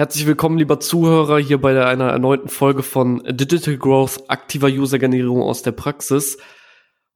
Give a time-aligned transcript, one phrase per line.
[0.00, 5.60] Herzlich willkommen, lieber Zuhörer, hier bei einer erneuten Folge von Digital Growth, aktiver User-Generierung aus
[5.60, 6.38] der Praxis.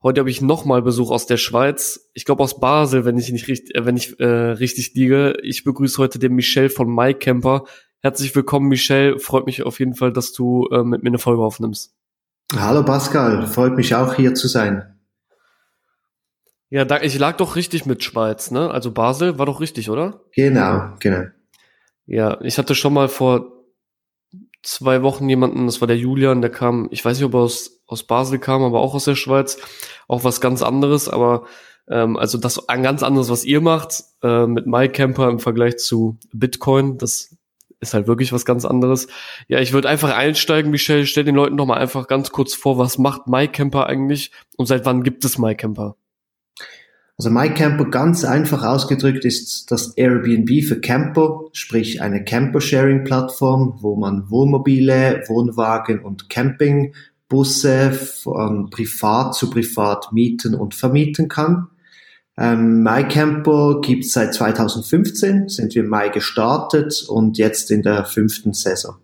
[0.02, 2.10] Heute habe ich nochmal Besuch aus der Schweiz.
[2.12, 5.32] Ich glaube aus Basel, wenn ich nicht richtig, äh, wenn ich äh, richtig liege.
[5.42, 7.64] Ich begrüße heute den Michel von MyCamper.
[8.02, 9.18] Herzlich willkommen, Michel.
[9.18, 11.94] Freut mich auf jeden Fall, dass du äh, mit mir eine Folge aufnimmst.
[12.54, 15.00] Hallo Pascal, freut mich auch hier zu sein.
[16.68, 18.70] Ja, da, ich lag doch richtig mit Schweiz, ne?
[18.70, 20.20] Also Basel war doch richtig, oder?
[20.34, 21.28] Genau, genau.
[22.06, 23.52] Ja, ich hatte schon mal vor
[24.62, 27.82] zwei Wochen jemanden, das war der Julian, der kam, ich weiß nicht, ob er aus,
[27.86, 29.58] aus Basel kam, aber auch aus der Schweiz,
[30.08, 31.44] auch was ganz anderes, aber
[31.88, 36.18] ähm, also das ein ganz anderes, was ihr macht, äh, mit MyCamper im Vergleich zu
[36.32, 37.36] Bitcoin, das
[37.80, 39.08] ist halt wirklich was ganz anderes.
[39.48, 42.78] Ja, ich würde einfach einsteigen, Michelle, stell den Leuten doch mal einfach ganz kurz vor,
[42.78, 45.96] was macht MyCamper eigentlich und seit wann gibt es MyCamper?
[47.16, 54.28] Also MyCamper ganz einfach ausgedrückt ist das Airbnb für Camper, sprich eine Camper-Sharing-Plattform, wo man
[54.30, 61.68] Wohnmobile, Wohnwagen und Campingbusse von privat zu privat mieten und vermieten kann.
[62.36, 68.06] Ähm, MyCamper gibt es seit 2015, sind wir im Mai gestartet und jetzt in der
[68.06, 68.96] fünften Saison.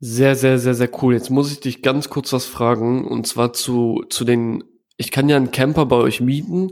[0.00, 1.12] Sehr, sehr, sehr, sehr cool.
[1.12, 4.64] Jetzt muss ich dich ganz kurz was fragen und zwar zu, zu den
[4.96, 6.70] ich kann ja einen Camper bei euch mieten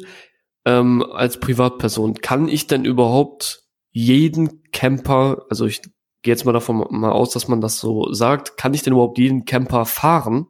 [0.64, 2.14] ähm, als Privatperson.
[2.14, 5.82] Kann ich denn überhaupt jeden Camper, also ich
[6.22, 9.18] gehe jetzt mal davon mal aus, dass man das so sagt, kann ich denn überhaupt
[9.18, 10.46] jeden Camper fahren?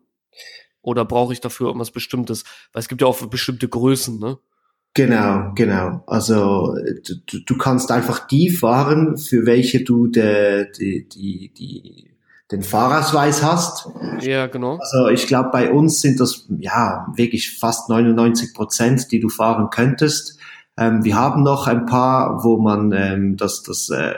[0.83, 2.45] Oder brauche ich dafür irgendwas Bestimmtes?
[2.73, 4.39] Weil es gibt ja auch bestimmte Größen, ne?
[4.93, 6.05] Genau, genau.
[6.07, 6.77] Also
[7.27, 12.14] du, du kannst einfach die fahren, für welche du de, die, die, die
[12.51, 13.89] den Fahrausweis hast.
[14.21, 14.77] Ja, genau.
[14.79, 19.71] Also ich glaube, bei uns sind das ja wirklich fast 99 Prozent, die du fahren
[19.71, 20.39] könntest.
[20.77, 24.15] Ähm, wir haben noch ein paar, wo man ähm, das, das äh,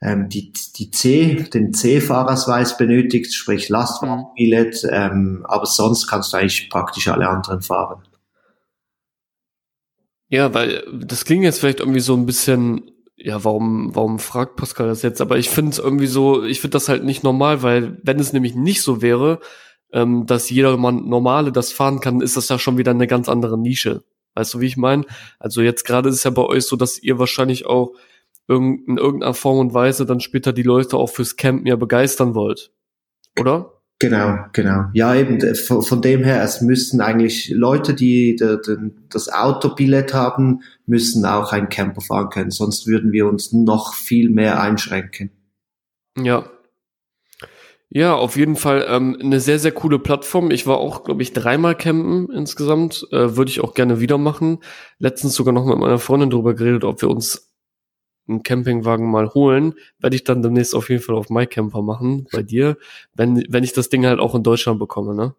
[0.00, 4.90] ähm, die, die C, den C-Fahrausweis benötigt, sprich Lastwagenbillett, mhm.
[4.92, 8.02] ähm, aber sonst kannst du eigentlich praktisch alle anderen fahren.
[10.28, 12.90] Ja, weil das klingt jetzt vielleicht irgendwie so ein bisschen
[13.20, 15.20] ja, warum, warum fragt Pascal das jetzt?
[15.20, 18.32] Aber ich finde es irgendwie so, ich finde das halt nicht normal, weil wenn es
[18.32, 19.40] nämlich nicht so wäre,
[19.92, 23.58] ähm, dass jedermann normale das fahren kann, ist das ja schon wieder eine ganz andere
[23.58, 24.04] Nische.
[24.34, 25.04] Weißt du, wie ich meine?
[25.40, 27.92] Also jetzt gerade ist es ja bei euch so, dass ihr wahrscheinlich auch
[28.46, 32.70] in irgendeiner Form und Weise dann später die Leute auch fürs Campen ja begeistern wollt.
[33.38, 33.77] Oder?
[34.00, 34.84] Genau, genau.
[34.92, 38.36] Ja, eben von, von dem her, es müssen eigentlich Leute, die
[39.10, 44.30] das Autobillett haben, müssen auch ein Camper fahren können, sonst würden wir uns noch viel
[44.30, 45.30] mehr einschränken.
[46.16, 46.48] Ja.
[47.90, 50.50] Ja, auf jeden Fall ähm, eine sehr, sehr coole Plattform.
[50.50, 53.06] Ich war auch, glaube ich, dreimal campen insgesamt.
[53.12, 54.58] Äh, Würde ich auch gerne wieder machen.
[54.98, 57.47] Letztens sogar noch mit meiner Freundin drüber geredet, ob wir uns
[58.28, 62.42] einen Campingwagen mal holen, werde ich dann demnächst auf jeden Fall auf MyCamper machen, bei
[62.42, 62.76] dir,
[63.14, 65.34] wenn, wenn ich das Ding halt auch in Deutschland bekomme, ne?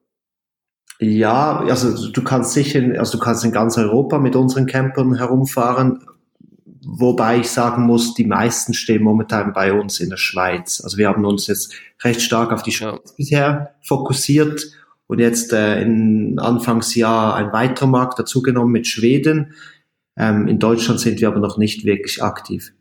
[1.02, 6.04] Ja, also du kannst sicher, also du kannst in ganz Europa mit unseren Campern herumfahren,
[6.86, 10.82] wobei ich sagen muss, die meisten stehen momentan bei uns in der Schweiz.
[10.84, 11.74] Also wir haben uns jetzt
[12.04, 13.14] recht stark auf die Schweiz ja.
[13.16, 14.74] bisher fokussiert
[15.08, 19.54] und jetzt äh, in Anfangsjahr ein weiterer Markt dazugenommen mit Schweden.
[20.18, 22.74] Ähm, in Deutschland sind wir aber noch nicht wirklich aktiv.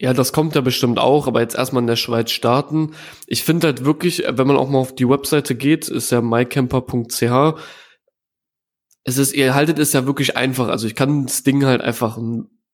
[0.00, 2.94] Ja, das kommt ja bestimmt auch, aber jetzt erstmal in der Schweiz starten.
[3.26, 7.60] Ich finde halt wirklich, wenn man auch mal auf die Webseite geht, ist ja mycamper.ch.
[9.04, 10.68] Es ist, ihr haltet es ja wirklich einfach.
[10.68, 12.18] Also ich kann das Ding halt einfach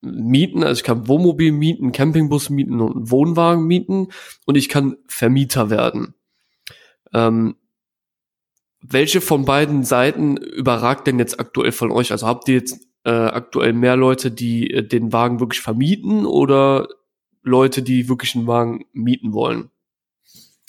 [0.03, 4.09] mieten, also ich kann Wohnmobil mieten, Campingbus mieten und einen Wohnwagen mieten
[4.45, 6.15] und ich kann Vermieter werden.
[7.13, 7.57] Ähm,
[8.81, 12.13] welche von beiden Seiten überragt denn jetzt aktuell von euch?
[12.13, 16.87] Also habt ihr jetzt äh, aktuell mehr Leute, die äh, den Wagen wirklich vermieten oder
[17.47, 19.71] Leute, die wirklich einen Wagen mieten wollen?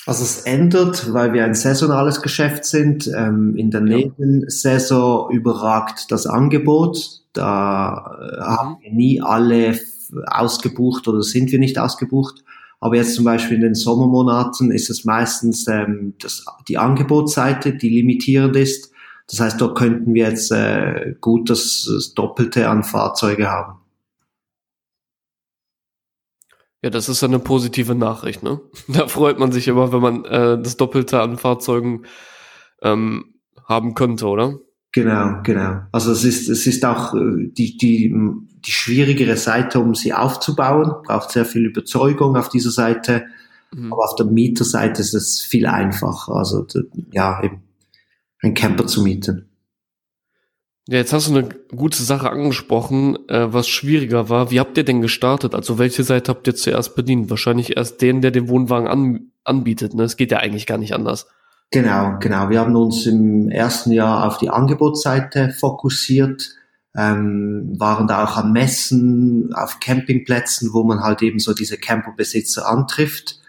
[0.05, 3.07] Also es ändert, weil wir ein saisonales Geschäft sind.
[3.07, 3.97] Ähm, in der ja.
[3.97, 7.23] Nebensaison überragt das Angebot.
[7.33, 9.77] Da äh, haben wir nie alle
[10.27, 12.43] ausgebucht oder sind wir nicht ausgebucht.
[12.79, 17.89] Aber jetzt zum Beispiel in den Sommermonaten ist es meistens ähm, das, die Angebotsseite, die
[17.89, 18.91] limitierend ist.
[19.29, 23.79] Das heißt, dort könnten wir jetzt äh, gut das, das Doppelte an Fahrzeuge haben.
[26.87, 28.61] Ja, das ist eine positive Nachricht, ne?
[28.87, 32.03] Da freut man sich immer, wenn man äh, das Doppelte an Fahrzeugen
[32.81, 33.25] ähm,
[33.65, 34.57] haben könnte, oder?
[34.93, 35.81] Genau, genau.
[35.91, 38.15] Also es ist, es ist auch äh, die, die,
[38.65, 43.25] die schwierigere Seite, um sie aufzubauen, braucht sehr viel Überzeugung auf dieser Seite.
[43.75, 43.91] Mhm.
[43.91, 46.35] Aber auf der Mieterseite ist es viel einfacher.
[46.35, 46.65] Also
[47.11, 47.63] ja, eben
[48.41, 49.46] ein Camper zu mieten.
[50.89, 54.51] Ja, jetzt hast du eine gute Sache angesprochen, äh, was schwieriger war.
[54.51, 55.53] Wie habt ihr denn gestartet?
[55.53, 57.29] Also welche Seite habt ihr zuerst bedient?
[57.29, 59.93] Wahrscheinlich erst den, der den Wohnwagen an, anbietet.
[59.93, 60.03] Ne?
[60.03, 61.27] Es geht ja eigentlich gar nicht anders.
[61.71, 62.49] Genau, genau.
[62.49, 66.51] Wir haben uns im ersten Jahr auf die Angebotsseite fokussiert,
[66.95, 72.65] ähm, waren da auch an Messen, auf Campingplätzen, wo man halt eben so diese Camperbesitzer
[72.65, 73.41] antrifft,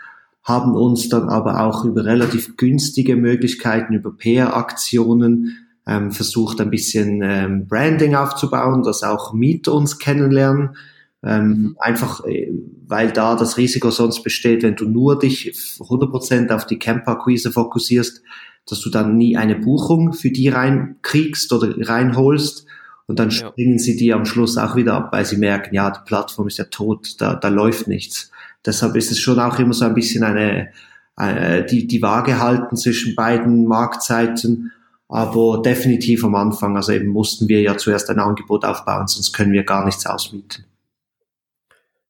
[0.43, 7.23] haben uns dann aber auch über relativ günstige Möglichkeiten, über PR-Aktionen ähm, versucht, ein bisschen
[7.23, 10.76] ähm, Branding aufzubauen, dass auch Mieter uns kennenlernen.
[11.25, 11.76] Ähm, mhm.
[11.81, 12.52] Einfach, äh,
[12.87, 18.23] weil da das Risiko sonst besteht, wenn du nur dich 100% auf die Camper-Akquise fokussierst,
[18.67, 22.67] dass du dann nie eine Buchung für die reinkriegst oder reinholst
[23.06, 23.49] und dann ja.
[23.49, 26.58] springen sie die am Schluss auch wieder ab, weil sie merken, ja, die Plattform ist
[26.58, 28.31] ja tot, da, da läuft nichts.
[28.67, 30.69] Deshalb ist es schon auch immer so ein bisschen eine,
[31.17, 34.73] eine die, die Waage halten zwischen beiden Marktzeiten
[35.09, 39.53] aber definitiv am Anfang, also eben mussten wir ja zuerst ein Angebot aufbauen, sonst können
[39.53, 40.67] wir gar nichts ausmieten.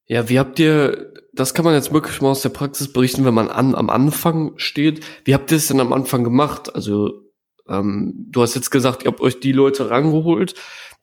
[0.05, 3.33] Ja, wie habt ihr, das kann man jetzt wirklich mal aus der Praxis berichten, wenn
[3.33, 5.05] man an, am Anfang steht.
[5.23, 6.73] Wie habt ihr es denn am Anfang gemacht?
[6.75, 7.21] Also,
[7.69, 10.55] ähm, du hast jetzt gesagt, ihr habt euch die Leute rangeholt,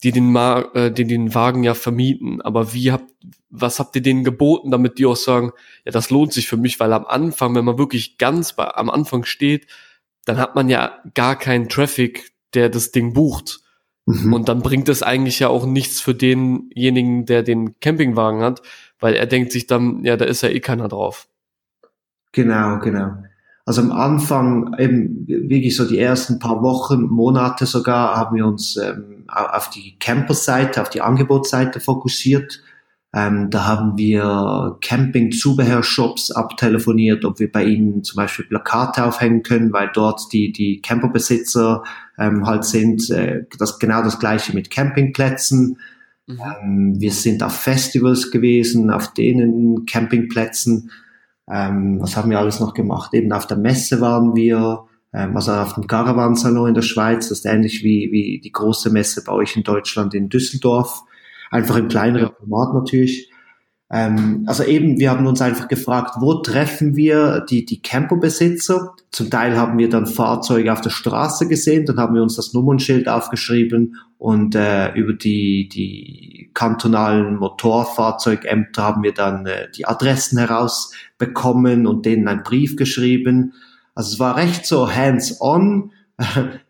[0.03, 2.43] die den, Ma äh, die den Wagen ja vermieten.
[2.43, 3.11] Aber wie habt,
[3.49, 5.53] was habt ihr denen geboten, damit die auch sagen,
[5.85, 8.91] ja, das lohnt sich für mich, weil am Anfang, wenn man wirklich ganz bei, am
[8.91, 9.69] Anfang steht,
[10.27, 13.61] dann hat man ja gar keinen Traffic, der das Ding bucht.
[14.05, 14.35] Mhm.
[14.35, 18.61] Und dann bringt es eigentlich ja auch nichts für denjenigen, der den Campingwagen hat,
[19.01, 21.29] weil er denkt sich dann, ja, da ist ja eh keiner drauf.
[22.33, 23.13] Genau, genau.
[23.65, 28.77] Also am Anfang, eben wirklich so die ersten paar Wochen, Monate sogar, haben wir uns
[28.77, 32.61] ähm, auf die Camper-Seite, auf die Angebotsseite fokussiert
[33.17, 39.73] ähm, da haben wir Camping-Zubehörshops abtelefoniert, ob wir bei ihnen zum Beispiel Plakate aufhängen können,
[39.73, 41.83] weil dort die, die Camperbesitzer
[42.19, 43.09] ähm, halt sind.
[43.09, 45.79] Äh, das genau das gleiche mit Campingplätzen.
[46.27, 46.41] Mhm.
[46.63, 50.91] Ähm, wir sind auf Festivals gewesen, auf denen Campingplätzen.
[51.51, 53.15] Ähm, was haben wir alles noch gemacht?
[53.15, 54.85] Eben auf der Messe waren wir,
[55.15, 58.91] ähm, also auf dem Caravansalon in der Schweiz, das ist ähnlich wie, wie die große
[58.91, 61.03] Messe bei euch in Deutschland in Düsseldorf
[61.51, 63.31] einfach im kleineren Format natürlich.
[63.89, 68.95] Ähm, also eben, wir haben uns einfach gefragt, wo treffen wir die, die Camperbesitzer?
[69.13, 72.53] Zum Teil haben wir dann Fahrzeuge auf der Straße gesehen, dann haben wir uns das
[72.53, 80.39] Nummernschild aufgeschrieben und äh, über die, die kantonalen Motorfahrzeugämter haben wir dann äh, die Adressen
[80.39, 83.53] herausbekommen und denen einen Brief geschrieben.
[83.95, 85.93] Also es war recht so hands-on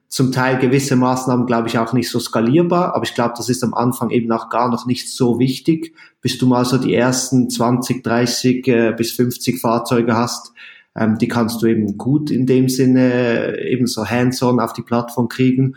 [0.08, 3.64] zum Teil gewisse Maßnahmen, glaube ich, auch nicht so skalierbar, aber ich glaube, das ist
[3.64, 7.50] am Anfang eben auch gar noch nicht so wichtig, bis du mal so die ersten
[7.50, 10.52] 20, 30 äh, bis 50 Fahrzeuge hast.
[10.96, 14.82] Ähm, die kannst du eben gut in dem Sinne äh, eben so hands-on auf die
[14.82, 15.76] Plattform kriegen.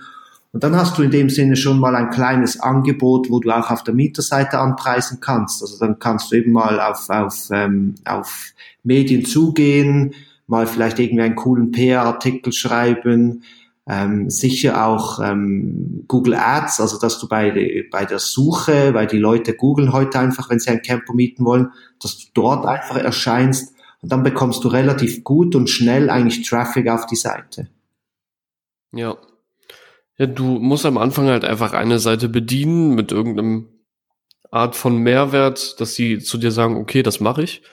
[0.52, 3.70] Und dann hast du in dem Sinne schon mal ein kleines Angebot, wo du auch
[3.70, 5.62] auf der Mieterseite anpreisen kannst.
[5.62, 8.54] Also dann kannst du eben mal auf, auf, ähm, auf
[8.84, 10.14] Medien zugehen,
[10.48, 13.44] mal vielleicht irgendwie einen coolen PR-Artikel schreiben,
[13.90, 19.18] ähm, sicher auch ähm, Google Ads, also dass du bei, bei der Suche, weil die
[19.18, 23.74] Leute googeln heute einfach, wenn sie einen Camper mieten wollen, dass du dort einfach erscheinst
[24.02, 27.68] und dann bekommst du relativ gut und schnell eigentlich Traffic auf die Seite.
[28.92, 29.18] Ja.
[30.18, 33.70] Ja, du musst am Anfang halt einfach eine Seite bedienen mit irgendeinem
[34.52, 37.64] Art von Mehrwert, dass sie zu dir sagen, okay, das mache ich.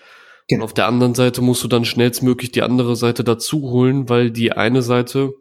[0.48, 0.60] Genau.
[0.60, 4.30] Und auf der anderen Seite musst du dann schnellstmöglich die andere Seite dazu holen, weil
[4.30, 5.34] die eine Seite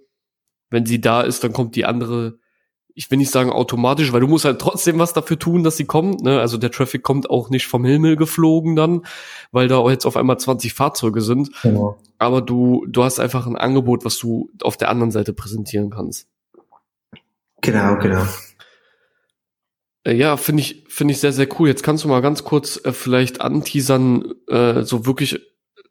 [0.70, 2.40] wenn sie da ist, dann kommt die andere,
[2.94, 5.86] ich will nicht sagen automatisch, weil du musst halt trotzdem was dafür tun, dass sie
[5.86, 6.22] kommt.
[6.22, 6.40] Ne?
[6.40, 9.06] Also der Traffic kommt auch nicht vom Himmel geflogen dann,
[9.52, 11.50] weil da jetzt auf einmal 20 Fahrzeuge sind.
[11.62, 11.98] Genau.
[12.18, 16.28] Aber du, du hast einfach ein Angebot, was du auf der anderen Seite präsentieren kannst.
[17.62, 18.26] Genau, genau.
[20.06, 21.68] Äh, ja, finde ich, finde ich sehr, sehr cool.
[21.68, 25.42] Jetzt kannst du mal ganz kurz äh, vielleicht anteasern, äh, so wirklich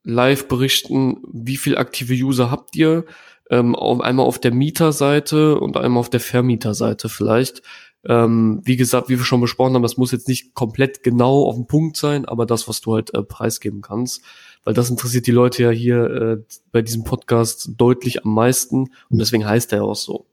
[0.05, 3.05] live berichten, wie viel aktive User habt ihr?
[3.51, 7.63] Ähm, auf, einmal auf der Mieterseite und einmal auf der Vermieterseite vielleicht.
[8.07, 11.57] Ähm, wie gesagt, wie wir schon besprochen haben, das muss jetzt nicht komplett genau auf
[11.57, 14.23] den Punkt sein, aber das, was du halt äh, preisgeben kannst,
[14.65, 16.37] weil das interessiert die Leute ja hier äh,
[16.71, 20.27] bei diesem Podcast deutlich am meisten und deswegen heißt er auch so.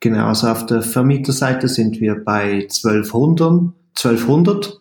[0.00, 4.80] Genau, also auf der Vermieterseite sind wir bei 1200, 1200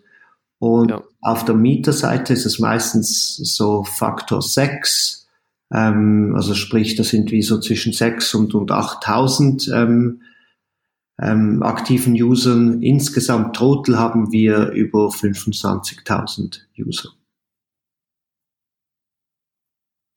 [0.59, 1.03] und ja.
[1.21, 5.28] auf der Mieterseite ist es meistens so Faktor 6
[5.71, 10.21] ähm, also sprich, das sind wie so zwischen 6 und, und 8.000 ähm,
[11.21, 12.81] ähm, aktiven Usern.
[12.81, 17.09] Insgesamt total haben wir über 25.000 User.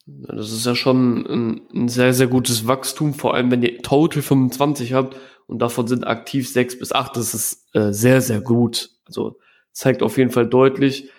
[0.07, 4.23] Das ist ja schon ein, ein, sehr, sehr gutes Wachstum, vor allem wenn ihr total
[4.23, 5.17] 25 habt
[5.47, 7.17] und davon sind aktiv sechs bis acht.
[7.17, 8.91] Das ist äh, sehr, sehr gut.
[9.05, 9.39] Also
[9.73, 11.11] zeigt auf jeden Fall deutlich,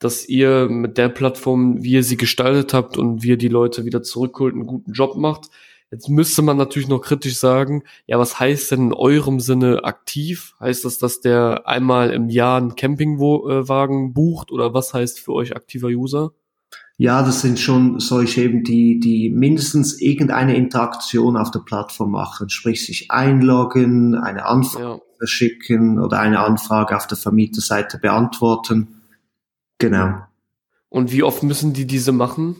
[0.00, 3.84] dass ihr mit der Plattform, wie ihr sie gestaltet habt und wie ihr die Leute
[3.84, 5.50] wieder zurückholt, einen guten Job macht.
[5.92, 10.54] Jetzt müsste man natürlich noch kritisch sagen, ja, was heißt denn in eurem Sinne aktiv?
[10.58, 15.54] Heißt das, dass der einmal im Jahr einen Campingwagen bucht oder was heißt für euch
[15.54, 16.32] aktiver User?
[16.96, 22.50] Ja, das sind schon solche eben, die, die mindestens irgendeine Interaktion auf der Plattform machen,
[22.50, 25.00] sprich sich einloggen, eine Anfrage ja.
[25.18, 28.99] verschicken oder eine Anfrage auf der Vermieterseite beantworten.
[29.80, 30.22] Genau.
[30.88, 32.56] Und wie oft müssen die diese machen?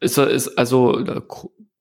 [0.00, 1.04] Ist er, ist, also,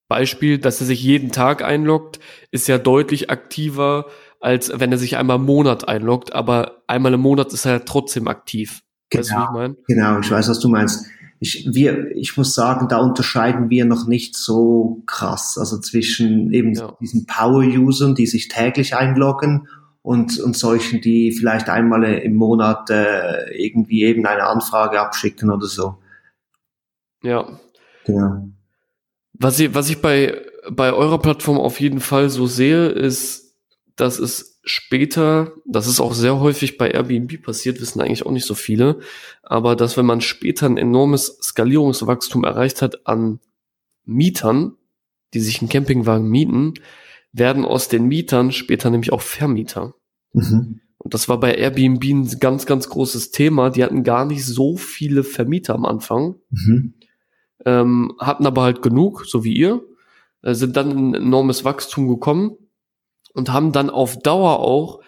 [0.10, 2.20] Beispiel, dass er sich jeden Tag einloggt,
[2.52, 4.08] ist ja deutlich aktiver,
[4.40, 8.28] als wenn er sich einmal im Monat einloggt, aber einmal im Monat ist er trotzdem
[8.28, 8.84] aktiv.
[9.10, 9.78] Genau, weißt du, ich mein?
[9.88, 11.06] genau, ich weiß, was du meinst.
[11.40, 16.74] Ich, wir, ich muss sagen, da unterscheiden wir noch nicht so krass, also zwischen eben
[16.74, 16.98] ja.
[17.00, 19.68] diesen Power-Usern, die sich täglich einloggen
[20.08, 25.68] und, und solchen, die vielleicht einmal im Monat äh, irgendwie eben eine Anfrage abschicken oder
[25.68, 25.98] so.
[27.22, 27.60] Ja.
[28.06, 28.48] Genau.
[29.34, 33.58] Was ich, was ich bei, bei eurer Plattform auf jeden Fall so sehe, ist,
[33.98, 38.48] dass es später, das ist auch sehr häufig bei Airbnb passiert, wissen eigentlich auch nicht
[38.48, 39.02] so viele,
[39.44, 43.42] aber dass wenn man später ein enormes Skalierungswachstum erreicht hat an
[44.06, 44.78] Mietern,
[45.34, 46.76] die sich einen Campingwagen mieten,
[47.32, 49.96] werden aus den Mietern später nämlich auch Vermieter.
[50.34, 50.82] Mhm.
[50.98, 53.70] Und das war bei Airbnb ein ganz, ganz großes Thema.
[53.70, 56.36] Die hatten gar nicht so viele Vermieter am Anfang.
[56.50, 56.96] Mhm
[57.66, 59.84] ähm, hatten aber halt genug, so wie ihr,
[60.42, 62.56] äh, sind dann in ein enormes Wachstum gekommen
[63.34, 65.02] und haben dann auf Dauer auch,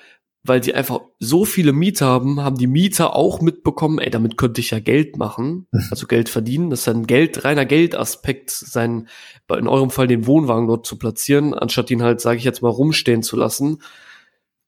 [0.50, 4.60] weil sie einfach so viele Mieter haben, haben die Mieter auch mitbekommen, ey, damit könnte
[4.60, 6.72] ich ja Geld machen, also Geld verdienen.
[6.72, 9.08] Das ist ein Geld, reiner Geldaspekt, sein,
[9.56, 12.70] in eurem Fall den Wohnwagen dort zu platzieren, anstatt ihn halt, sage ich jetzt mal,
[12.70, 13.82] rumstehen zu lassen.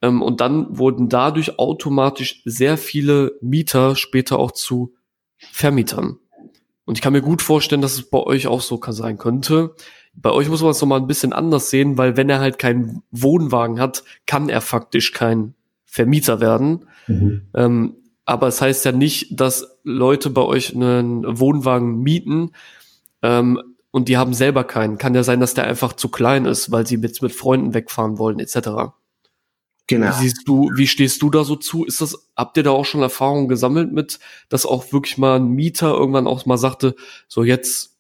[0.02, 4.94] Ähm, und dann wurden dadurch automatisch sehr viele Mieter später auch zu
[5.38, 6.20] Vermietern.
[6.86, 9.76] Und ich kann mir gut vorstellen, dass es bei euch auch so sein könnte.
[10.14, 13.02] Bei euch muss man es nochmal ein bisschen anders sehen, weil wenn er halt keinen
[13.12, 15.56] Wohnwagen hat, kann er faktisch kein
[15.92, 16.86] Vermieter werden.
[17.08, 17.42] Mhm.
[17.54, 22.52] Ähm, aber es heißt ja nicht, dass Leute bei euch einen Wohnwagen mieten
[23.22, 24.98] ähm, und die haben selber keinen.
[24.98, 28.18] Kann ja sein, dass der einfach zu klein ist, weil sie jetzt mit Freunden wegfahren
[28.18, 28.94] wollen, etc.
[29.88, 30.08] Genau.
[30.08, 31.84] Wie siehst du, wie stehst du da so zu?
[31.84, 35.50] Ist das, habt ihr da auch schon Erfahrungen gesammelt mit, dass auch wirklich mal ein
[35.50, 36.96] Mieter irgendwann auch mal sagte,
[37.28, 37.98] so jetzt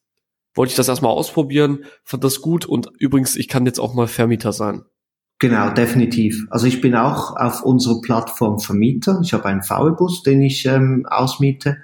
[0.53, 4.07] wollte ich das erstmal ausprobieren, fand das gut und übrigens, ich kann jetzt auch mal
[4.07, 4.85] Vermieter sein.
[5.41, 6.45] Genau, definitiv.
[6.51, 9.19] Also ich bin auch auf unserer Plattform Vermieter.
[9.23, 11.77] Ich habe einen VW-Bus, den ich ähm, ausmiete.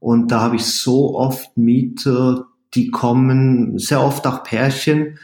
[0.00, 5.18] Und da habe ich so oft Mieter, die kommen, sehr oft auch Pärchen,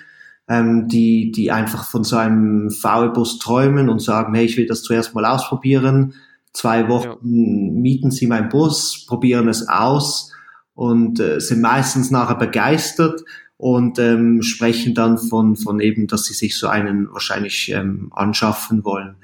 [0.46, 4.82] ähm, die, die einfach von so einem VW-Bus träumen und sagen, hey, ich will das
[4.82, 6.12] zuerst mal ausprobieren.
[6.52, 7.80] Zwei Wochen ja.
[7.80, 10.34] mieten sie meinen Bus, probieren es aus
[10.74, 13.22] und äh, sind meistens nachher begeistert
[13.60, 18.84] und ähm, sprechen dann von, von eben, dass sie sich so einen wahrscheinlich ähm, anschaffen
[18.84, 19.16] wollen.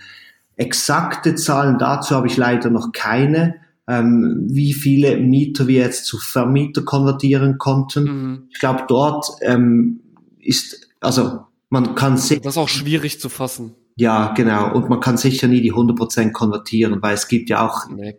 [0.56, 3.56] Exakte Zahlen dazu habe ich leider noch keine,
[3.88, 8.04] ähm, wie viele Mieter wir jetzt zu Vermieter konvertieren konnten.
[8.04, 8.42] Mhm.
[8.50, 10.00] Ich glaube, dort ähm,
[10.38, 12.40] ist also man kann sich.
[12.40, 13.74] Das ist auch schwierig zu fassen.
[13.96, 14.74] Ja, genau.
[14.74, 17.88] Und man kann sicher nie die 100% konvertieren, weil es gibt ja auch.
[17.88, 18.16] Nee.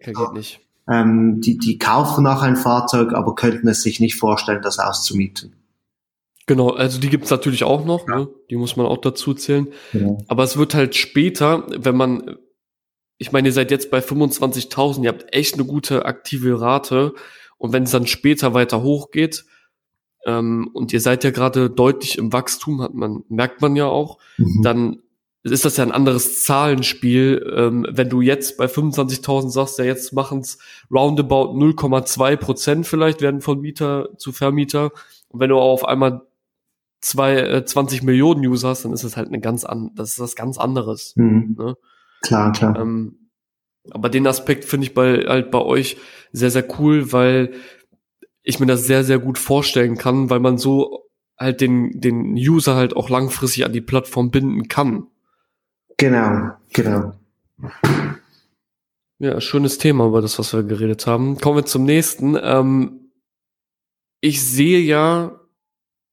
[0.90, 5.54] Ähm, die, die kaufen nach ein Fahrzeug, aber könnten es sich nicht vorstellen, das auszumieten.
[6.48, 8.20] Genau, also die gibt's natürlich auch noch, ja.
[8.20, 8.30] ne?
[8.50, 9.68] die muss man auch dazu zählen.
[9.92, 10.18] Genau.
[10.30, 12.38] Aber es wird halt später, wenn man,
[13.18, 17.14] ich meine, ihr seid jetzt bei 25.000, ihr habt echt eine gute aktive Rate.
[17.58, 19.46] Und wenn es dann später weiter hochgeht,
[20.26, 24.18] ähm, und ihr seid ja gerade deutlich im Wachstum, hat man, merkt man ja auch,
[24.38, 24.62] mhm.
[24.64, 25.02] dann
[25.44, 27.54] ist das ja ein anderes Zahlenspiel.
[27.56, 30.60] Ähm, wenn du jetzt bei 25.000 sagst, ja jetzt machen es
[30.92, 34.92] roundabout 0,2 Prozent vielleicht werden von Mieter zu Vermieter.
[35.30, 36.27] Und wenn du auf einmal
[37.02, 40.20] zwei, äh, 20 Millionen User hast, dann ist das halt eine ganz an, das ist
[40.20, 41.14] was ganz anderes.
[41.16, 41.56] Mhm.
[41.58, 41.76] Ne?
[42.22, 42.80] Klar, klar.
[42.80, 43.30] Ähm,
[43.92, 45.98] aber den Aspekt finde ich bei, halt bei euch
[46.32, 47.54] sehr, sehr cool, weil
[48.44, 52.76] ich mir das sehr, sehr gut vorstellen kann, weil man so halt den, den User
[52.76, 55.08] halt auch langfristig an die Plattform binden kann.
[55.98, 57.14] Genau, genau.
[59.20, 61.40] Ja, schönes Thema über das, was wir geredet haben.
[61.40, 62.38] Kommen wir zum nächsten.
[62.40, 63.12] Ähm,
[64.22, 65.40] ich sehe ja,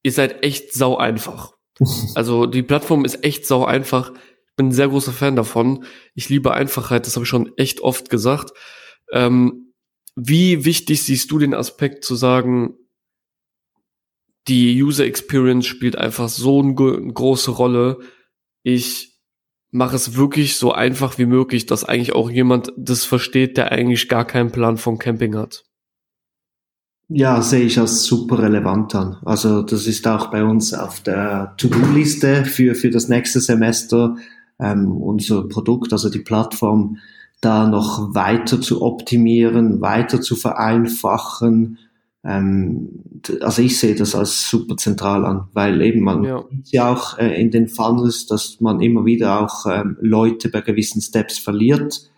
[0.05, 1.53] ihr seid echt sau einfach.
[2.13, 4.13] Also die Plattform ist echt sau einfach.
[4.13, 5.83] Ich bin ein sehr großer Fan davon.
[6.13, 8.51] Ich liebe Einfachheit, das habe ich schon echt oft gesagt.
[9.11, 9.73] Ähm,
[10.15, 12.75] wie wichtig siehst du den Aspekt zu sagen,
[14.47, 17.99] die User Experience spielt einfach so eine große Rolle,
[18.63, 19.19] ich
[19.71, 24.07] mache es wirklich so einfach wie möglich, dass eigentlich auch jemand das versteht, der eigentlich
[24.07, 25.65] gar keinen Plan vom Camping hat.
[27.07, 29.17] Ja, sehe ich als super relevant an.
[29.23, 34.15] Also das ist auch bei uns auf der To-Do-Liste für, für das nächste Semester
[34.59, 36.97] ähm, unser Produkt, also die Plattform,
[37.41, 41.77] da noch weiter zu optimieren, weiter zu vereinfachen.
[42.23, 43.03] Ähm,
[43.41, 47.39] also ich sehe das als super zentral an, weil eben man ja, ja auch äh,
[47.39, 52.09] in den Funnels, dass man immer wieder auch ähm, Leute bei gewissen Steps verliert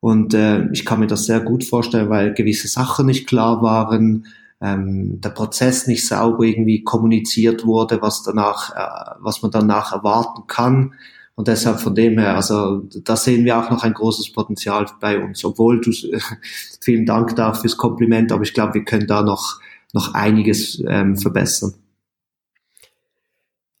[0.00, 4.26] und äh, ich kann mir das sehr gut vorstellen, weil gewisse Sachen nicht klar waren,
[4.60, 10.46] ähm, der Prozess nicht sauber irgendwie kommuniziert wurde, was danach, äh, was man danach erwarten
[10.46, 10.94] kann.
[11.34, 15.22] Und deshalb von dem her, also da sehen wir auch noch ein großes Potenzial bei
[15.22, 15.44] uns.
[15.44, 15.90] Obwohl du
[16.80, 19.60] vielen Dank da fürs Kompliment, aber ich glaube, wir können da noch
[19.92, 21.74] noch einiges ähm, verbessern.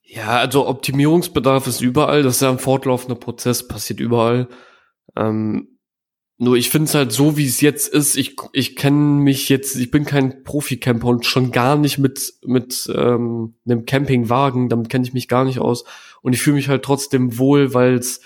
[0.02, 2.22] Ja, also Optimierungsbedarf ist überall.
[2.22, 4.48] Das ist ja ein fortlaufender Prozess, passiert überall.
[5.16, 5.68] Ähm,
[6.42, 8.16] nur ich finde es halt so, wie es jetzt ist.
[8.16, 12.90] Ich, ich kenne mich jetzt, ich bin kein Profi-Camper und schon gar nicht mit, mit
[12.96, 14.70] ähm, einem Campingwagen.
[14.70, 15.84] Damit kenne ich mich gar nicht aus.
[16.22, 18.22] Und ich fühle mich halt trotzdem wohl, weil es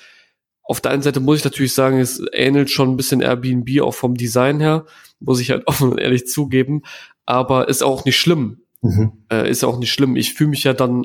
[0.63, 3.95] auf der einen Seite muss ich natürlich sagen, es ähnelt schon ein bisschen Airbnb auch
[3.95, 4.87] vom Design her,
[5.19, 6.83] muss ich halt offen und ehrlich zugeben.
[7.27, 8.61] Aber ist auch nicht schlimm.
[8.81, 9.25] Mhm.
[9.29, 10.15] Äh, ist auch nicht schlimm.
[10.15, 11.05] Ich fühle mich ja dann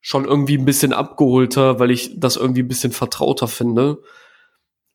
[0.00, 3.98] schon irgendwie ein bisschen abgeholter, weil ich das irgendwie ein bisschen vertrauter finde.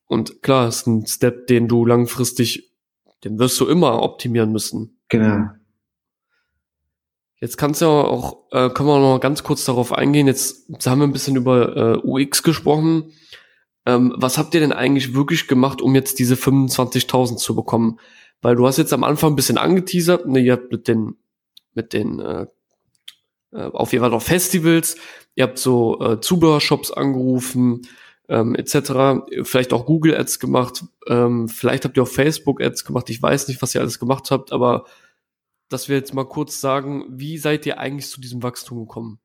[0.06, 2.72] Und klar, ist ein Step, den du langfristig,
[3.24, 4.98] den wirst du immer optimieren müssen.
[5.08, 5.48] Genau.
[7.40, 10.26] Jetzt kannst du ja auch, äh, können wir noch ganz kurz darauf eingehen.
[10.26, 13.12] Jetzt, haben wir ein bisschen über äh, UX gesprochen.
[13.86, 17.98] Ähm, was habt ihr denn eigentlich wirklich gemacht, um jetzt diese 25.000 zu bekommen?
[18.40, 21.16] Weil du hast jetzt am Anfang ein bisschen angeteasert, ne, ihr habt mit den,
[21.74, 22.46] mit den, äh,
[23.52, 24.96] äh auf jeden Fall noch Festivals,
[25.34, 27.82] ihr habt so äh, Zubehörshops angerufen,
[28.28, 29.22] ähm, etc.
[29.42, 33.10] Vielleicht auch Google Ads gemacht, ähm, vielleicht habt ihr auch Facebook Ads gemacht.
[33.10, 34.84] Ich weiß nicht, was ihr alles gemacht habt, aber
[35.68, 39.18] dass wir jetzt mal kurz sagen, wie seid ihr eigentlich zu diesem Wachstum gekommen?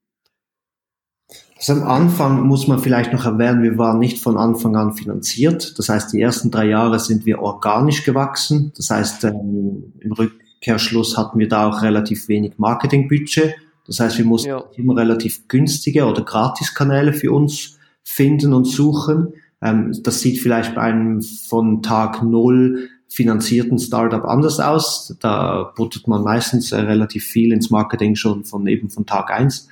[1.57, 5.77] Also am Anfang muss man vielleicht noch erwähnen, wir waren nicht von Anfang an finanziert.
[5.77, 8.71] Das heißt, die ersten drei Jahre sind wir organisch gewachsen.
[8.75, 13.55] Das heißt, ähm, im Rückkehrschluss hatten wir da auch relativ wenig Marketingbudget.
[13.85, 14.63] Das heißt, wir mussten ja.
[14.75, 17.78] immer relativ günstige oder Gratiskanäle für uns
[18.09, 19.33] finden und suchen.
[19.61, 25.15] Ähm, das sieht vielleicht bei einem von Tag Null finanzierten Startup anders aus.
[25.19, 29.67] Da buttert man meistens äh, relativ viel ins Marketing schon von eben von Tag eins.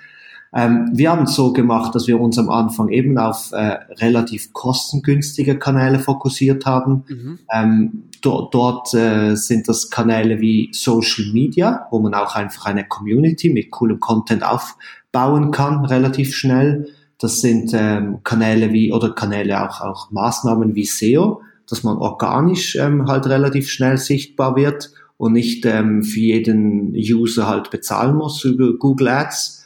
[0.54, 4.54] Ähm, wir haben es so gemacht, dass wir uns am Anfang eben auf äh, relativ
[4.54, 7.04] kostengünstige Kanäle fokussiert haben.
[7.08, 7.40] Mhm.
[7.52, 12.88] Ähm, do dort äh, sind das Kanäle wie Social Media, wo man auch einfach eine
[12.88, 16.88] Community mit coolem Content aufbauen kann, relativ schnell.
[17.20, 22.76] Das sind ähm, Kanäle wie oder Kanäle auch auch Maßnahmen wie SEO, dass man organisch
[22.76, 28.44] ähm, halt relativ schnell sichtbar wird und nicht ähm, für jeden User halt bezahlen muss
[28.44, 29.66] über Google Ads.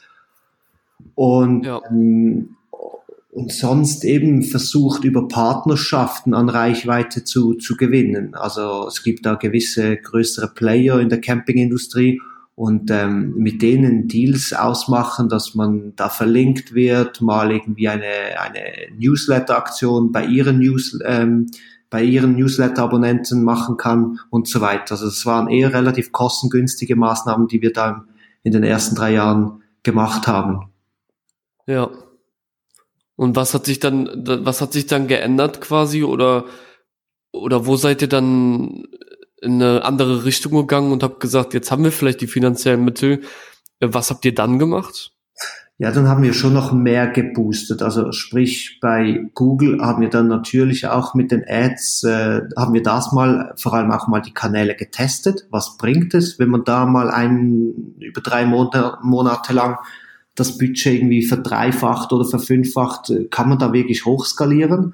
[1.15, 1.81] Und ja.
[1.89, 2.55] ähm,
[3.31, 8.35] und sonst eben versucht über Partnerschaften an Reichweite zu, zu gewinnen.
[8.35, 12.21] Also es gibt da gewisse größere Player in der Campingindustrie
[12.55, 18.63] und ähm, mit denen Deals ausmachen, dass man da verlinkt wird, mal irgendwie eine, eine
[18.97, 21.47] Newsletter-Aktion bei ihren News, ähm,
[21.89, 24.91] bei ihren Newsletter-Abonnenten machen kann und so weiter.
[24.91, 28.05] Also es waren eher relativ kostengünstige Maßnahmen, die wir da
[28.43, 30.71] in den ersten drei Jahren gemacht haben.
[31.67, 31.89] Ja.
[33.15, 34.09] Und was hat sich dann,
[34.45, 36.45] was hat sich dann geändert quasi oder,
[37.31, 38.83] oder wo seid ihr dann
[39.41, 43.21] in eine andere Richtung gegangen und habt gesagt, jetzt haben wir vielleicht die finanziellen Mittel.
[43.80, 45.12] Äh, was habt ihr dann gemacht?
[45.80, 47.82] Ja, dann haben wir schon noch mehr geboostet.
[47.82, 52.84] Also sprich, bei Google haben wir dann natürlich auch mit den Ads, äh, haben wir
[52.84, 55.47] das mal, vor allem auch mal die Kanäle getestet.
[55.49, 59.80] Was bringt es, wenn man da mal ein, über drei Monate, Monate lang
[60.36, 64.93] das Budget irgendwie verdreifacht oder verfünffacht, kann man da wirklich hochskalieren?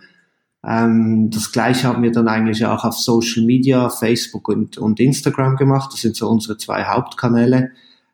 [0.67, 5.56] Ähm, das gleiche haben wir dann eigentlich auch auf Social Media, Facebook und, und Instagram
[5.56, 5.93] gemacht.
[5.93, 7.71] Das sind so unsere zwei Hauptkanäle,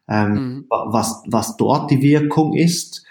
[0.07, 0.65] ähm, mhm.
[0.69, 3.05] was, was dort die Wirkung ist.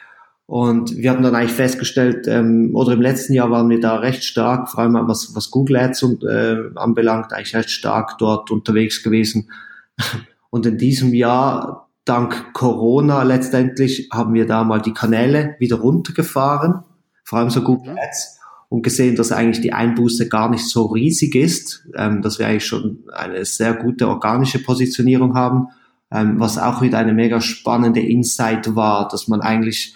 [0.47, 4.23] Und wir haben dann eigentlich festgestellt, ähm, oder im letzten Jahr waren wir da recht
[4.23, 9.03] stark, vor allem was, was Google Ads und, äh, anbelangt, eigentlich recht stark dort unterwegs
[9.03, 9.51] gewesen.
[10.51, 16.85] Und in diesem Jahr, dank Corona letztendlich, haben wir da mal die Kanäle wieder runtergefahren,
[17.25, 17.99] vor allem so Google mhm.
[17.99, 18.42] Ads
[18.73, 22.65] und gesehen, dass eigentlich die Einbuße gar nicht so riesig ist, ähm, dass wir eigentlich
[22.65, 25.69] schon eine sehr gute organische Positionierung haben,
[26.11, 29.95] ähm, was auch wieder eine mega spannende Insight war, dass man eigentlich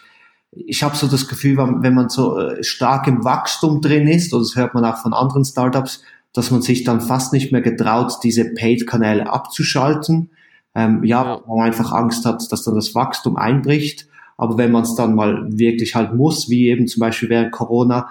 [0.52, 4.42] ich habe so das Gefühl, wenn man so äh, stark im Wachstum drin ist, oder
[4.42, 8.18] das hört man auch von anderen Startups, dass man sich dann fast nicht mehr getraut,
[8.22, 10.30] diese Paid-Kanäle abzuschalten.
[10.74, 14.06] Ähm, ja, ja, man einfach Angst hat, dass dann das Wachstum einbricht.
[14.38, 18.08] Aber wenn man es dann mal wirklich halt muss, wie eben zum Beispiel während Corona,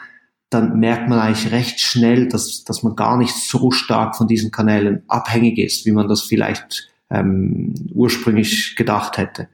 [0.50, 4.52] dann merkt man eigentlich recht schnell, dass, dass man gar nicht so stark von diesen
[4.52, 9.50] Kanälen abhängig ist, wie man das vielleicht ähm, ursprünglich gedacht hätte.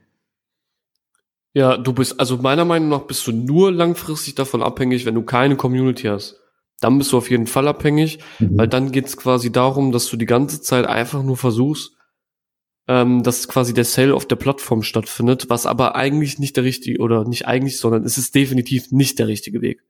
[1.54, 5.22] Ja, du bist, also meiner Meinung nach bist du nur langfristig davon abhängig, wenn du
[5.22, 6.36] keine Community hast.
[6.80, 8.58] Dann bist du auf jeden Fall abhängig, mhm.
[8.58, 11.92] weil dann geht's quasi darum, dass du die ganze Zeit einfach nur versuchst,
[12.88, 17.00] ähm, dass quasi der Sale auf der Plattform stattfindet, was aber eigentlich nicht der richtige,
[17.00, 19.82] oder nicht eigentlich, sondern es ist definitiv nicht der richtige Weg.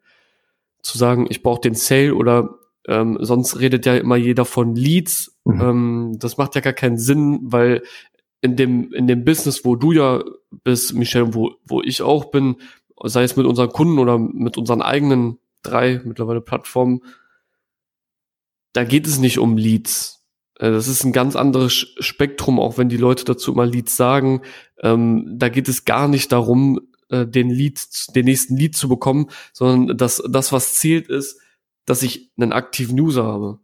[0.83, 5.39] Zu sagen, ich brauche den Sale oder ähm, sonst redet ja immer jeder von Leads.
[5.45, 5.61] Mhm.
[5.61, 7.83] Ähm, das macht ja gar keinen Sinn, weil
[8.41, 10.23] in dem, in dem Business, wo du ja
[10.65, 12.57] bist, Michelle, wo, wo ich auch bin,
[13.05, 17.03] sei es mit unseren Kunden oder mit unseren eigenen drei mittlerweile Plattformen,
[18.73, 20.25] da geht es nicht um Leads.
[20.59, 24.43] Äh, das ist ein ganz anderes Spektrum, auch wenn die Leute dazu immer Leads sagen.
[24.81, 26.81] Ähm, da geht es gar nicht darum,
[27.13, 27.81] äh, den Lead,
[28.15, 31.39] den nächsten Lead zu bekommen, sondern das, das, was zählt, ist,
[31.85, 33.61] dass ich einen aktiven User habe.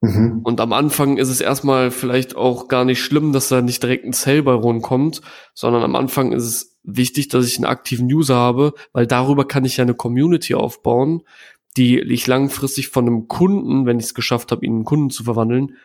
[0.00, 0.40] Mhm.
[0.44, 4.04] Und am Anfang ist es erstmal vielleicht auch gar nicht schlimm, dass da nicht direkt
[4.04, 5.20] ein Sale bei rumkommt,
[5.54, 9.64] sondern am Anfang ist es wichtig, dass ich einen aktiven User habe, weil darüber kann
[9.64, 11.22] ich ja eine Community aufbauen,
[11.76, 15.10] die ich langfristig von einem Kunden, wenn ich es geschafft habe, ihn in einen Kunden
[15.10, 15.76] zu verwandeln,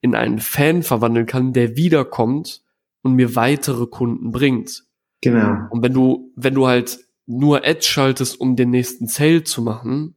[0.00, 2.62] in einen Fan verwandeln kann, der wiederkommt
[3.02, 4.84] und mir weitere Kunden bringt.
[5.22, 5.68] Genau.
[5.70, 10.16] Und wenn du, wenn du halt nur Ads schaltest, um den nächsten Sale zu machen,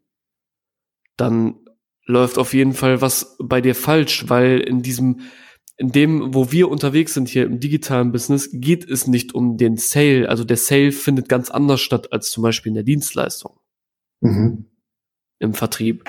[1.15, 1.55] dann
[2.05, 5.21] läuft auf jeden Fall was bei dir falsch, weil in diesem,
[5.77, 9.77] in dem, wo wir unterwegs sind hier im digitalen Business, geht es nicht um den
[9.77, 10.27] Sale.
[10.27, 13.59] Also der Sale findet ganz anders statt als zum Beispiel in der Dienstleistung.
[14.21, 14.65] Mhm.
[15.39, 16.03] Im Vertrieb.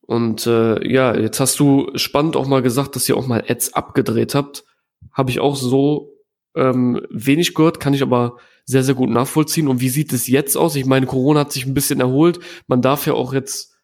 [0.00, 3.74] Und äh, ja, jetzt hast du spannend auch mal gesagt, dass ihr auch mal Ads
[3.74, 4.64] abgedreht habt.
[5.12, 6.17] Habe ich auch so
[6.54, 9.68] ähm, wenig gehört, kann ich aber sehr, sehr gut nachvollziehen.
[9.68, 10.76] Und wie sieht es jetzt aus?
[10.76, 12.38] Ich meine, Corona hat sich ein bisschen erholt.
[12.66, 13.78] Man darf ja auch jetzt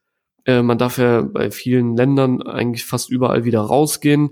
[0.45, 4.31] äh, man darf ja bei vielen Ländern eigentlich fast überall wieder rausgehen.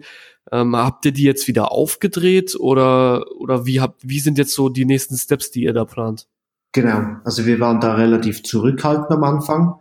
[0.50, 4.68] Ähm, habt ihr die jetzt wieder aufgedreht oder, oder wie habt, wie sind jetzt so
[4.68, 6.28] die nächsten Steps, die ihr da plant?
[6.72, 7.16] Genau.
[7.24, 9.74] Also wir waren da relativ zurückhaltend am Anfang.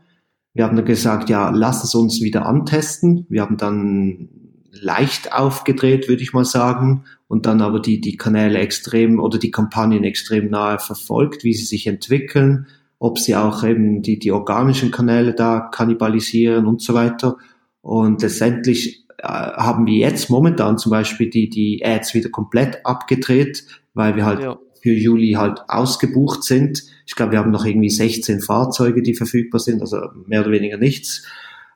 [0.53, 3.25] Wir haben dann gesagt, ja, lass es uns wieder antesten.
[3.29, 4.29] Wir haben dann
[4.71, 9.51] leicht aufgedreht, würde ich mal sagen, und dann aber die, die Kanäle extrem oder die
[9.51, 12.67] Kampagnen extrem nahe verfolgt, wie sie sich entwickeln,
[12.99, 17.37] ob sie auch eben die, die organischen Kanäle da kannibalisieren und so weiter.
[17.81, 23.65] Und letztendlich äh, haben wir jetzt momentan zum Beispiel die, die Ads wieder komplett abgedreht,
[23.93, 24.59] weil wir halt ja.
[24.81, 26.83] für Juli halt ausgebucht sind.
[27.05, 30.77] Ich glaube, wir haben noch irgendwie 16 Fahrzeuge, die verfügbar sind, also mehr oder weniger
[30.77, 31.25] nichts.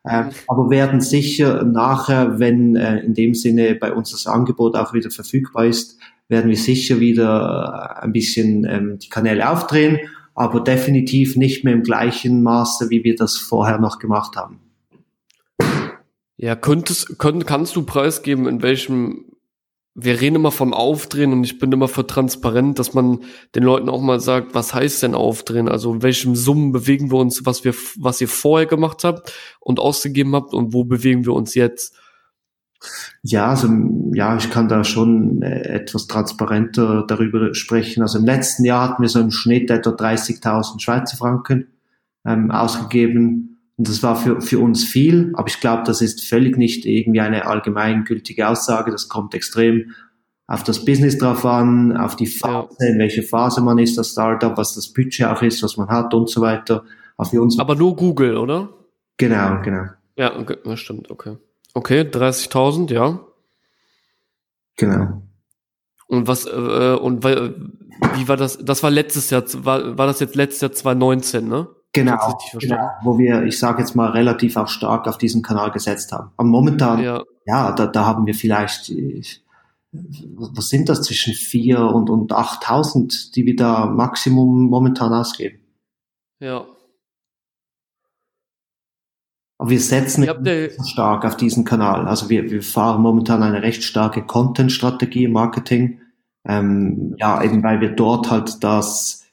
[0.05, 4.93] Äh, aber werden sicher nachher, wenn äh, in dem Sinne bei uns das Angebot auch
[4.93, 9.99] wieder verfügbar ist, werden wir sicher wieder äh, ein bisschen ähm, die Kanäle aufdrehen
[10.35, 14.59] aber definitiv nicht mehr im gleichen Maße, wie wir das vorher noch gemacht haben.
[16.37, 19.34] Ja, könntest, könnt, kannst du preisgeben, in welchem,
[19.97, 23.19] wir reden immer vom Aufdrehen und ich bin immer für transparent, dass man
[23.55, 25.69] den Leuten auch mal sagt, was heißt denn Aufdrehen?
[25.69, 29.31] Also in welchem Summen bewegen wir uns, was wir, was ihr vorher gemacht habt
[29.61, 31.95] und ausgegeben habt und wo bewegen wir uns jetzt?
[33.23, 33.69] Ja, also
[34.13, 38.01] ja, ich kann da schon äh, etwas transparenter darüber sprechen.
[38.01, 41.67] Also im letzten Jahr hatten wir so im Schnitt etwa 30.000 Schweizer Franken
[42.25, 43.54] ähm, ausgegeben.
[43.77, 47.19] Und das war für, für uns viel, aber ich glaube, das ist völlig nicht irgendwie
[47.19, 48.91] eine allgemeingültige Aussage.
[48.91, 49.91] Das kommt extrem
[50.47, 54.55] auf das Business drauf an, auf die Phase, in welche Phase man ist, das Startup,
[54.57, 56.85] was das Budget auch ist, was man hat und so weiter.
[57.17, 58.69] Aber, für uns aber nur Google, oder?
[59.17, 59.85] Genau, genau.
[60.17, 61.37] Ja, okay, das stimmt, okay.
[61.73, 63.19] Okay, 30.000, ja.
[64.77, 65.21] Genau.
[66.07, 68.59] Und was, äh, und wie war das?
[68.59, 71.67] Das war letztes Jahr, war, war das jetzt letztes Jahr 2019, ne?
[71.95, 76.11] Genau, genau, wo wir, ich sage jetzt mal, relativ auch stark auf diesen Kanal gesetzt
[76.11, 76.31] haben.
[76.37, 78.91] Aber momentan, ja, ja da, da haben wir vielleicht,
[79.91, 85.59] was sind das, zwischen vier und, und 8.000, die wir da Maximum momentan ausgeben.
[86.39, 86.65] Ja,
[89.57, 90.27] aber wir setzen
[90.85, 92.07] stark auf diesen Kanal.
[92.07, 96.01] Also wir, wir fahren momentan eine recht starke Content-Strategie im Marketing.
[96.47, 99.24] Ähm, ja, eben weil wir dort halt das,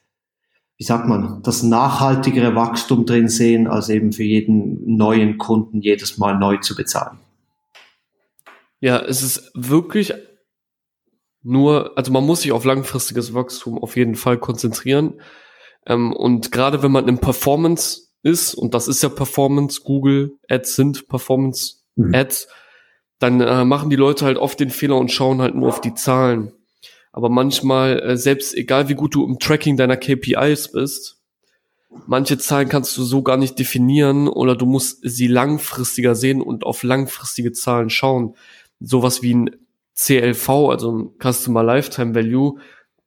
[0.83, 6.17] wie sagt man, das nachhaltigere Wachstum drin sehen, als eben für jeden neuen Kunden jedes
[6.17, 7.19] Mal neu zu bezahlen.
[8.81, 10.13] Ja, es ist wirklich
[11.41, 15.21] nur, also man muss sich auf langfristiges Wachstum auf jeden Fall konzentrieren.
[15.87, 20.75] Ähm, und gerade wenn man im Performance ist, und das ist ja Performance, Google Ads
[20.75, 22.13] sind Performance mhm.
[22.13, 22.51] Ads, mhm.
[23.19, 25.93] dann äh, machen die Leute halt oft den Fehler und schauen halt nur auf die
[25.93, 26.51] Zahlen.
[27.13, 31.21] Aber manchmal, äh, selbst egal wie gut du im Tracking deiner KPIs bist,
[32.07, 36.65] manche Zahlen kannst du so gar nicht definieren oder du musst sie langfristiger sehen und
[36.65, 38.35] auf langfristige Zahlen schauen.
[38.79, 39.51] Sowas wie ein
[39.95, 42.57] CLV, also ein Customer Lifetime Value,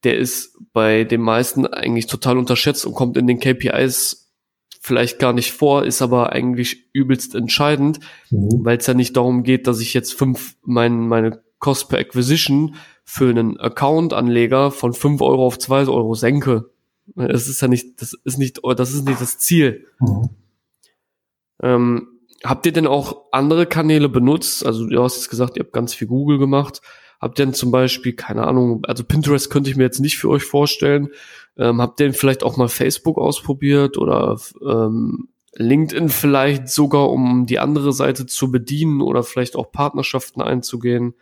[0.05, 4.33] der ist bei den meisten eigentlich total unterschätzt und kommt in den KPIs
[4.81, 7.99] vielleicht gar nicht vor, ist aber eigentlich übelst entscheidend,
[8.31, 8.65] mhm.
[8.65, 12.77] weil es ja nicht darum geht, dass ich jetzt fünf mein, meine Cost per Acquisition
[13.09, 16.71] für einen Account-Anleger von fünf Euro auf zwei Euro senke.
[17.15, 19.87] Das ist ja nicht, das ist nicht, das ist nicht das Ziel.
[20.01, 20.29] Mhm.
[21.63, 22.09] Ähm,
[22.45, 24.67] habt ihr denn auch andere Kanäle benutzt?
[24.67, 26.83] Also du hast jetzt gesagt, ihr habt ganz viel Google gemacht.
[27.21, 30.29] Habt ihr denn zum Beispiel, keine Ahnung, also Pinterest könnte ich mir jetzt nicht für
[30.29, 31.09] euch vorstellen.
[31.57, 34.39] Ähm, habt ihr denn vielleicht auch mal Facebook ausprobiert oder
[34.69, 41.15] ähm, LinkedIn vielleicht sogar, um die andere Seite zu bedienen oder vielleicht auch Partnerschaften einzugehen?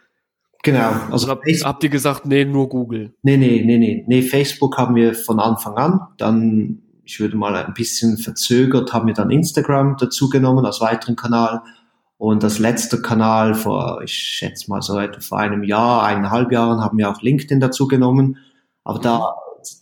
[0.65, 0.93] Genau.
[1.11, 3.15] Also habt, habt ihr gesagt, nee, nur Google?
[3.23, 4.05] Nee, nee, nee, nee.
[4.09, 6.01] Nee, Facebook haben wir von Anfang an.
[6.17, 11.17] Dann, ich würde mal ein bisschen verzögert, haben wir dann Instagram dazu genommen als weiteren
[11.17, 11.61] Kanal.
[12.17, 16.81] Und das letzte Kanal vor, ich schätze mal so etwa vor einem Jahr, eineinhalb Jahren
[16.81, 18.39] haben wir auch LinkedIn dazu genommen.
[18.85, 19.35] Aber da,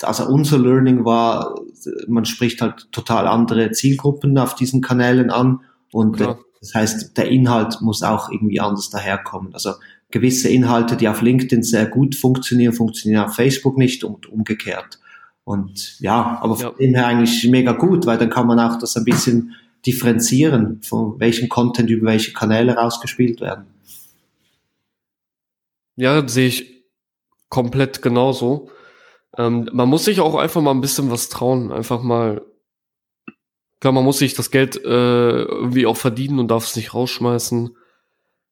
[0.03, 1.55] also unser Learning war,
[2.09, 5.61] man spricht halt total andere Zielgruppen auf diesen Kanälen an.
[5.92, 6.40] Und Klar.
[6.59, 9.55] das heißt, der Inhalt muss auch irgendwie anders daherkommen.
[9.55, 9.75] Also
[10.12, 15.01] gewisse Inhalte, die auf LinkedIn sehr gut funktionieren, funktionieren auf Facebook nicht und umgekehrt.
[15.44, 16.72] Und ja, aber von ja.
[16.79, 21.18] dem her eigentlich mega gut, weil dann kann man auch das ein bisschen differenzieren, von
[21.18, 23.66] welchem Content über welche Kanäle rausgespielt werden.
[25.96, 26.85] Ja, sehe ich
[27.48, 28.70] komplett genauso.
[29.37, 32.42] Ähm, man muss sich auch einfach mal ein bisschen was trauen, einfach mal.
[33.81, 37.77] Klar, man muss sich das Geld äh, irgendwie auch verdienen und darf es nicht rausschmeißen.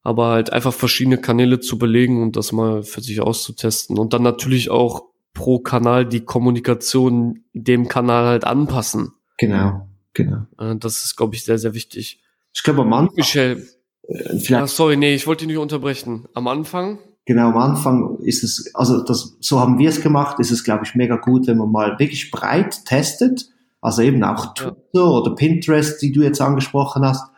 [0.02, 3.98] Aber halt einfach verschiedene Kanäle zu belegen und das mal für sich auszutesten.
[3.98, 9.12] Und dann natürlich auch pro Kanal die Kommunikation dem Kanal halt anpassen.
[9.36, 9.86] Genau.
[10.14, 10.46] Genau.
[10.58, 12.20] Äh, das ist, glaube ich, sehr, sehr wichtig.
[12.54, 13.16] Ich glaube, am Anfang.
[13.16, 13.68] Michel.
[14.08, 16.26] Äh, ja, sorry, nee, ich wollte dich nicht unterbrechen.
[16.34, 16.98] Am Anfang?
[17.26, 20.84] Genau, am Anfang ist es, also das, so haben wir es gemacht, ist es, glaube
[20.84, 23.48] ich, mega gut, wenn man mal wirklich breit testet.
[23.80, 25.02] Also eben auch Twitter ja.
[25.02, 27.30] oder Pinterest, die du jetzt angesprochen hast.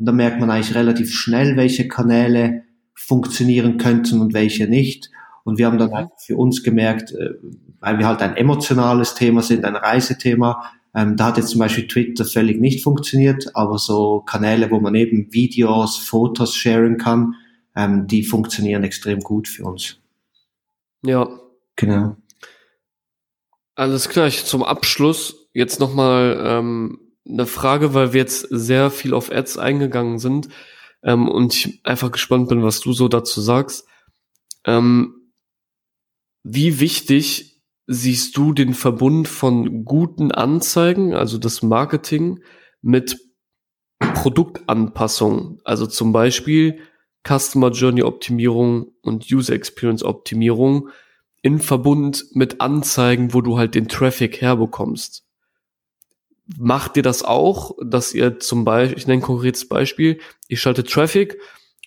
[0.00, 5.10] Und da merkt man eigentlich relativ schnell, welche Kanäle funktionieren könnten und welche nicht.
[5.44, 7.34] Und wir haben dann einfach für uns gemerkt, äh,
[7.80, 11.86] weil wir halt ein emotionales Thema sind, ein Reisethema, ähm, da hat jetzt zum Beispiel
[11.86, 17.34] Twitter völlig nicht funktioniert, aber so Kanäle, wo man eben Videos, Fotos sharen kann,
[17.76, 19.98] ähm, die funktionieren extrem gut für uns.
[21.02, 21.28] Ja.
[21.76, 22.16] Genau.
[23.74, 29.14] Alles klar, ich zum Abschluss jetzt nochmal ähm, eine Frage, weil wir jetzt sehr viel
[29.14, 30.48] auf Ads eingegangen sind
[31.02, 33.86] ähm, und ich einfach gespannt bin, was du so dazu sagst.
[34.64, 35.32] Ähm,
[36.42, 42.40] wie wichtig siehst du den Verbund von guten Anzeigen, also das Marketing,
[42.82, 43.18] mit
[43.98, 46.80] Produktanpassung, also zum Beispiel
[47.26, 50.88] Customer Journey Optimierung und User Experience Optimierung
[51.42, 55.26] in Verbund mit Anzeigen, wo du halt den Traffic herbekommst.
[56.58, 60.90] Macht ihr das auch, dass ihr zum Beispiel, ich nenne ein konkretes Beispiel, ihr schaltet
[60.90, 61.38] Traffic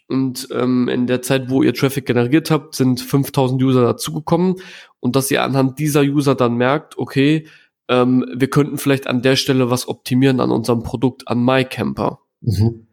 [0.07, 4.55] und ähm, in der Zeit, wo ihr Traffic generiert habt, sind 5000 User dazugekommen
[4.99, 7.47] und dass ihr anhand dieser User dann merkt, okay,
[7.89, 12.19] ähm, wir könnten vielleicht an der Stelle was optimieren an unserem Produkt, an MyCamper.
[12.41, 12.87] Mhm.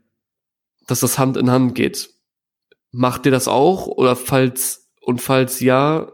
[0.87, 2.11] Dass das Hand in Hand geht.
[2.91, 3.87] Macht ihr das auch?
[3.87, 6.13] Oder falls, und falls ja,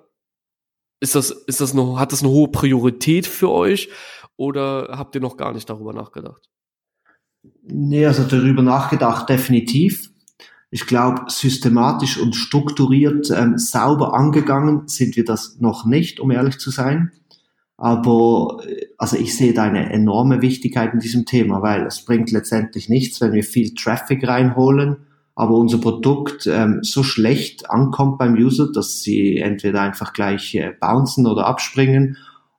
[1.01, 3.89] ist das, ist das eine, hat das eine hohe Priorität für euch?
[4.37, 6.49] Oder habt ihr noch gar nicht darüber nachgedacht?
[7.63, 10.11] Nee, also darüber nachgedacht, definitiv.
[10.71, 16.59] Ich glaube, systematisch und strukturiert ähm, sauber angegangen sind wir das noch nicht, um ehrlich
[16.59, 17.13] zu sein.
[17.77, 22.31] Aber äh, also ich sehe da eine enorme Wichtigkeit in diesem Thema, weil es bringt
[22.33, 28.35] letztendlich nichts, wenn wir viel Traffic reinholen, aber unser Produkt ähm, so schlecht ankommt beim
[28.35, 32.17] User, dass sie entweder einfach gleich äh, bouncen oder abspringen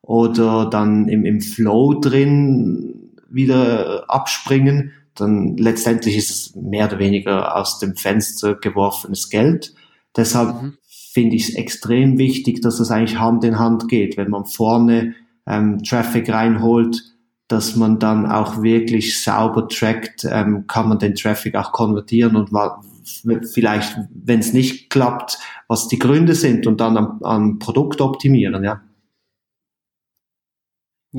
[0.07, 7.55] oder dann im, im Flow drin wieder abspringen dann letztendlich ist es mehr oder weniger
[7.55, 9.73] aus dem Fenster geworfenes Geld.
[10.15, 10.77] Deshalb mhm.
[11.11, 14.17] finde ich es extrem wichtig, dass das eigentlich Hand in Hand geht.
[14.17, 15.15] Wenn man vorne
[15.47, 17.01] ähm, Traffic reinholt,
[17.47, 22.51] dass man dann auch wirklich sauber trackt, ähm, kann man den Traffic auch konvertieren und
[23.53, 28.63] vielleicht, wenn es nicht klappt, was die Gründe sind und dann am, am Produkt optimieren,
[28.63, 28.81] ja.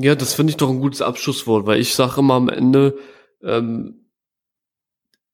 [0.01, 2.97] Ja, das finde ich doch ein gutes Abschlusswort, weil ich sage immer am Ende,
[3.43, 4.05] ähm,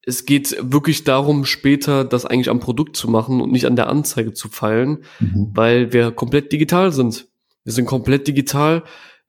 [0.01, 3.88] es geht wirklich darum, später das eigentlich am Produkt zu machen und nicht an der
[3.88, 5.51] Anzeige zu feilen, mhm.
[5.54, 7.28] weil wir komplett digital sind.
[7.63, 8.84] Wir sind komplett digital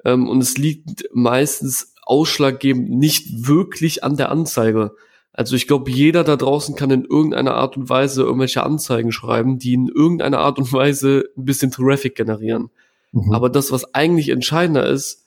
[0.05, 4.93] ähm, und es liegt meistens ausschlaggebend nicht wirklich an der Anzeige.
[5.33, 9.59] Also ich glaube, jeder da draußen kann in irgendeiner Art und Weise irgendwelche Anzeigen schreiben,
[9.59, 12.71] die in irgendeiner Art und Weise ein bisschen Traffic generieren.
[13.13, 13.33] Mhm.
[13.33, 15.26] Aber das, was eigentlich entscheidender ist,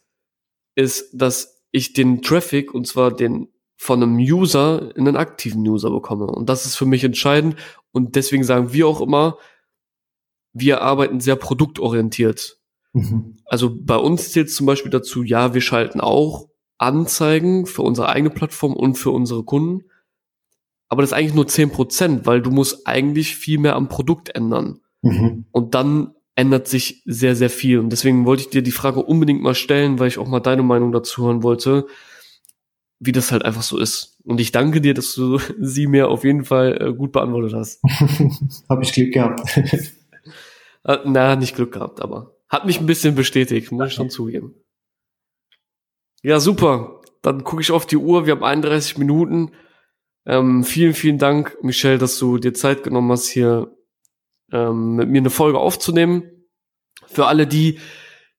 [0.79, 5.89] ist, dass ich den Traffic, und zwar den von einem User in einen aktiven User
[5.89, 6.25] bekomme.
[6.25, 7.55] Und das ist für mich entscheidend.
[7.91, 9.37] Und deswegen sagen wir auch immer,
[10.51, 12.59] wir arbeiten sehr produktorientiert.
[12.91, 13.37] Mhm.
[13.45, 18.31] Also bei uns zählt zum Beispiel dazu, ja, wir schalten auch Anzeigen für unsere eigene
[18.31, 19.85] Plattform und für unsere Kunden.
[20.89, 24.35] Aber das ist eigentlich nur zehn Prozent, weil du musst eigentlich viel mehr am Produkt
[24.35, 24.81] ändern.
[25.01, 25.45] Mhm.
[25.51, 27.79] Und dann ändert sich sehr, sehr viel.
[27.79, 30.63] Und deswegen wollte ich dir die Frage unbedingt mal stellen, weil ich auch mal deine
[30.63, 31.85] Meinung dazu hören wollte
[32.99, 34.17] wie das halt einfach so ist.
[34.23, 37.81] Und ich danke dir, dass du sie mir auf jeden Fall äh, gut beantwortet hast.
[38.69, 39.57] Habe ich Glück gehabt.
[40.83, 44.55] äh, na, nicht Glück gehabt, aber hat mich ein bisschen bestätigt, muss ich schon zugeben.
[46.23, 47.01] Ja, super.
[47.21, 49.51] Dann gucke ich auf die Uhr, wir haben 31 Minuten.
[50.25, 53.71] Ähm, vielen, vielen Dank, Michelle, dass du dir Zeit genommen hast, hier
[54.51, 56.23] ähm, mit mir eine Folge aufzunehmen.
[57.05, 57.79] Für alle die,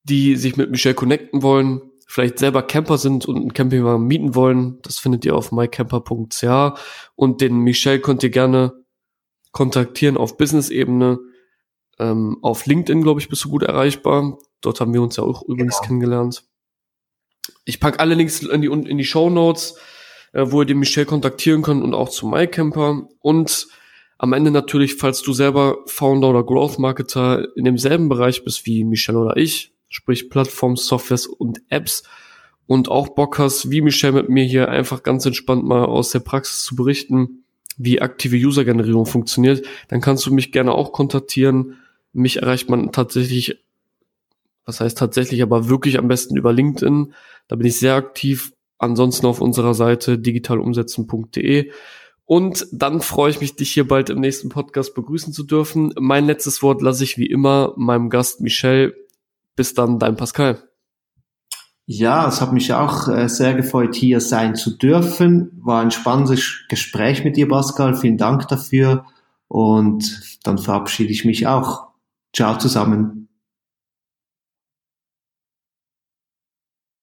[0.04, 4.78] die sich mit Michelle connecten wollen, vielleicht selber Camper sind und einen Campingwagen mieten wollen,
[4.82, 6.78] das findet ihr auf mycamper.ch
[7.14, 8.80] und den Michel könnt ihr gerne
[9.52, 11.18] kontaktieren auf Business-Ebene.
[11.98, 14.38] Ähm, auf LinkedIn, glaube ich, bist du gut erreichbar.
[14.60, 15.86] Dort haben wir uns ja auch übrigens genau.
[15.86, 16.44] kennengelernt.
[17.64, 19.76] Ich packe alle Links in die, in die Show Notes,
[20.32, 23.08] äh, wo ihr den Michel kontaktieren könnt und auch zu MyCamper.
[23.20, 23.68] Und
[24.22, 28.84] am Ende natürlich, falls du selber Founder oder Growth Marketer in demselben Bereich bist wie
[28.84, 32.02] Michel oder ich, sprich Plattform, Softwares und Apps
[32.66, 36.18] und auch Bock hast, wie Michelle mit mir hier einfach ganz entspannt mal aus der
[36.18, 37.44] Praxis zu berichten,
[37.78, 41.78] wie aktive User-Generierung funktioniert, dann kannst du mich gerne auch kontaktieren.
[42.12, 43.56] Mich erreicht man tatsächlich,
[44.66, 47.14] was heißt tatsächlich, aber wirklich am besten über LinkedIn.
[47.48, 48.52] Da bin ich sehr aktiv.
[48.76, 51.70] Ansonsten auf unserer Seite digitalumsetzen.de.
[52.30, 55.92] Und dann freue ich mich, dich hier bald im nächsten Podcast begrüßen zu dürfen.
[55.98, 58.94] Mein letztes Wort lasse ich wie immer meinem Gast Michelle.
[59.56, 60.62] Bis dann, dein Pascal.
[61.86, 65.60] Ja, es hat mich auch äh, sehr gefreut, hier sein zu dürfen.
[65.60, 67.96] War ein spannendes Gespräch mit dir, Pascal.
[67.96, 69.06] Vielen Dank dafür.
[69.48, 71.88] Und dann verabschiede ich mich auch.
[72.32, 73.29] Ciao zusammen.